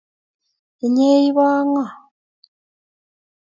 [0.85, 1.83] Inye ibo ngo?